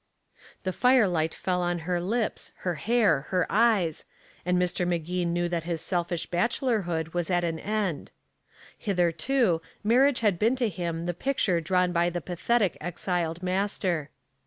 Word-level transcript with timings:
The 0.63 0.73
firelight 0.73 1.31
fell 1.35 1.61
on 1.61 1.77
her 1.85 2.01
lips, 2.01 2.51
her 2.65 2.73
hair, 2.73 3.21
her 3.29 3.45
eyes, 3.51 4.03
and 4.43 4.57
Mr. 4.59 4.83
Magee 4.87 5.25
knew 5.25 5.47
that 5.47 5.65
his 5.65 5.79
selfish 5.79 6.25
bachelorhood 6.25 7.09
was 7.09 7.29
at 7.29 7.43
an 7.43 7.59
end. 7.59 8.09
Hitherto, 8.79 9.61
marriage 9.83 10.21
had 10.21 10.39
been 10.39 10.55
to 10.55 10.69
him 10.69 11.05
the 11.05 11.13
picture 11.13 11.61
drawn 11.61 11.91
by 11.91 12.09
the 12.09 12.19
pathetic 12.19 12.79
exiled 12.81 13.43
master. 13.43 14.09